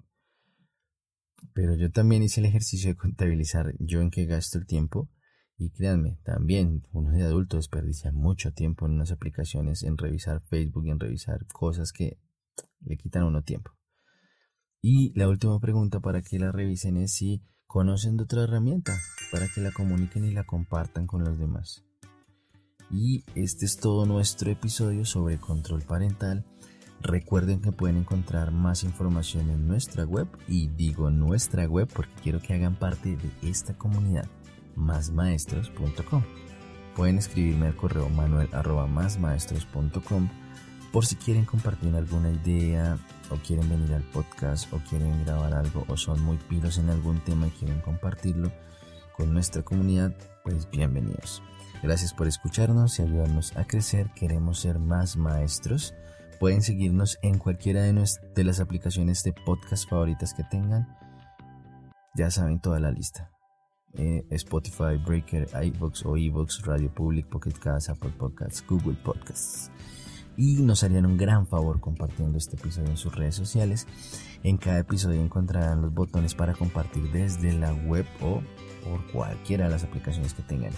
Pero 1.53 1.75
yo 1.77 1.91
también 1.91 2.23
hice 2.23 2.41
el 2.41 2.47
ejercicio 2.47 2.91
de 2.91 2.97
contabilizar 2.97 3.75
yo 3.79 4.01
en 4.01 4.11
qué 4.11 4.25
gasto 4.25 4.59
el 4.59 4.67
tiempo. 4.67 5.11
Y 5.57 5.71
créanme, 5.71 6.19
también 6.25 6.83
uno 6.93 7.13
de 7.13 7.23
adulto 7.23 7.57
desperdicia 7.57 8.11
mucho 8.13 8.53
tiempo 8.53 8.87
en 8.87 8.93
unas 8.93 9.13
aplicaciones, 9.13 9.83
en 9.85 9.97
revisar 9.97 10.41
Facebook, 10.43 10.87
en 10.89 10.99
revisar 10.99 11.47
cosas 11.47 11.93
que 11.93 12.19
le 12.81 12.97
quitan 12.97 13.23
a 13.23 13.27
uno 13.27 13.43
tiempo. 13.43 13.73
Y 14.81 15.13
la 15.19 15.29
última 15.29 15.59
pregunta 15.61 16.01
para 16.01 16.23
que 16.23 16.39
la 16.39 16.51
revisen 16.51 16.97
es 16.97 17.15
si 17.15 17.43
conocen 17.67 18.17
de 18.17 18.25
otra 18.25 18.45
herramienta 18.45 18.97
para 19.33 19.49
que 19.49 19.61
la 19.61 19.73
comuniquen 19.73 20.25
y 20.25 20.33
la 20.33 20.45
compartan 20.45 21.07
con 21.07 21.25
los 21.25 21.39
demás. 21.39 21.84
Y 22.91 23.25
este 23.35 23.67
es 23.67 23.77
todo 23.77 24.07
nuestro 24.07 24.51
episodio 24.51 25.05
sobre 25.05 25.39
control 25.39 25.83
parental. 25.83 26.45
Recuerden 27.01 27.61
que 27.61 27.73
pueden 27.73 27.99
encontrar 27.99 28.51
más 28.51 28.83
información 28.83 29.51
en 29.51 29.69
nuestra 29.69 30.05
web 30.05 30.27
y 30.49 30.69
digo 30.69 31.11
nuestra 31.11 31.67
web 31.67 31.89
porque 31.93 32.15
quiero 32.23 32.41
que 32.41 32.55
hagan 32.55 32.77
parte 32.77 33.17
de 33.17 33.51
esta 33.51 33.77
comunidad, 33.77 34.27
másmaestros.com. 34.77 36.23
Pueden 36.97 37.19
escribirme 37.19 37.67
al 37.67 37.77
correo 37.77 38.09
manuel 38.09 38.49
por 40.95 41.05
si 41.05 41.17
quieren 41.17 41.45
compartir 41.45 41.95
alguna 41.97 42.31
idea 42.31 42.97
o 43.31 43.37
quieren 43.37 43.69
venir 43.69 43.93
al 43.95 44.05
podcast 44.05 44.73
o 44.73 44.79
quieren 44.89 45.25
grabar 45.25 45.53
algo 45.53 45.85
o 45.89 45.97
son 45.97 46.23
muy 46.23 46.37
pilos 46.37 46.79
en 46.79 46.89
algún 46.89 47.19
tema 47.19 47.49
y 47.49 47.51
quieren 47.51 47.81
compartirlo 47.81 48.53
con 49.17 49.33
nuestra 49.33 49.63
comunidad, 49.63 50.13
pues 50.43 50.69
bienvenidos. 50.71 51.43
Gracias 51.83 52.13
por 52.13 52.27
escucharnos 52.27 52.99
y 52.99 53.03
ayudarnos 53.03 53.57
a 53.57 53.65
crecer. 53.65 54.11
Queremos 54.15 54.61
ser 54.61 54.79
más 54.79 55.17
maestros. 55.17 55.95
Pueden 56.41 56.63
seguirnos 56.63 57.19
en 57.23 57.39
cualquiera 57.39 57.83
de, 57.83 58.09
de 58.35 58.45
las 58.45 58.61
aplicaciones 58.61 59.23
de 59.23 59.33
podcast 59.33 59.89
favoritas 59.89 60.35
que 60.35 60.45
tengan. 60.45 60.89
Ya 62.15 62.31
saben 62.31 62.61
toda 62.61 62.81
la 62.81 62.91
lista. 62.91 63.31
Eh, 63.95 64.25
Spotify, 64.31 64.97
Breaker, 65.05 65.49
iVoox 65.63 66.05
o 66.05 66.17
iVoox, 66.17 66.63
Radio 66.63 66.93
Public, 66.93 67.29
Pocket 67.29 67.53
Cast, 67.53 67.91
Apple 67.91 68.13
Podcasts, 68.19 68.65
Google 68.67 68.97
Podcasts. 69.05 69.71
Y 70.37 70.63
nos 70.63 70.83
harían 70.83 71.07
un 71.07 71.17
gran 71.17 71.47
favor 71.47 71.81
compartiendo 71.81 72.39
este 72.39 72.57
episodio 72.57 72.91
en 72.91 72.97
sus 72.97 73.15
redes 73.15 73.37
sociales. 73.37 73.87
En 74.43 74.57
cada 74.57 74.81
episodio 74.81 75.21
encontrarán 75.21 75.81
los 75.81 75.95
botones 75.95 76.35
para 76.35 76.55
compartir 76.55 77.13
desde 77.13 77.53
la 77.53 77.73
web 77.73 78.05
o 78.21 78.43
por 78.85 79.05
cualquiera 79.13 79.65
de 79.65 79.71
las 79.71 79.85
aplicaciones 79.85 80.35
que 80.35 80.43
tengan. 80.43 80.73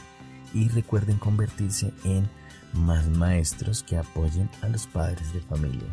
Y 0.55 0.69
recuerden 0.69 1.19
convertirse 1.19 1.92
en 2.05 2.29
más 2.73 3.07
maestros 3.09 3.83
que 3.83 3.97
apoyen 3.97 4.49
a 4.62 4.69
los 4.69 4.87
padres 4.87 5.33
de 5.33 5.40
familia. 5.40 5.88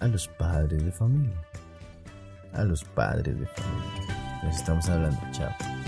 A 0.00 0.06
los 0.08 0.28
padres 0.28 0.84
de 0.84 0.92
familia. 0.92 1.36
A 2.52 2.64
los 2.64 2.84
padres 2.84 3.38
de 3.38 3.46
familia. 3.46 4.40
Nos 4.42 4.56
estamos 4.56 4.88
hablando. 4.88 5.20
Chao. 5.32 5.79